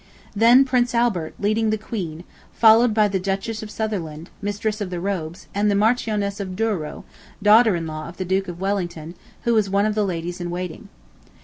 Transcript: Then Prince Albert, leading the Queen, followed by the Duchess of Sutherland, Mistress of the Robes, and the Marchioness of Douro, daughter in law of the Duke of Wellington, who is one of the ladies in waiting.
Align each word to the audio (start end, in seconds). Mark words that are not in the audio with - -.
Then 0.35 0.65
Prince 0.65 0.95
Albert, 0.95 1.35
leading 1.39 1.69
the 1.69 1.77
Queen, 1.77 2.23
followed 2.53 2.91
by 2.91 3.07
the 3.07 3.19
Duchess 3.19 3.61
of 3.61 3.69
Sutherland, 3.69 4.31
Mistress 4.41 4.81
of 4.81 4.89
the 4.89 4.99
Robes, 4.99 5.45
and 5.53 5.69
the 5.69 5.75
Marchioness 5.75 6.39
of 6.39 6.55
Douro, 6.55 7.03
daughter 7.43 7.75
in 7.75 7.85
law 7.85 8.09
of 8.09 8.17
the 8.17 8.25
Duke 8.25 8.47
of 8.47 8.59
Wellington, 8.59 9.13
who 9.43 9.55
is 9.57 9.69
one 9.69 9.85
of 9.85 9.93
the 9.93 10.03
ladies 10.03 10.41
in 10.41 10.49
waiting. 10.49 10.89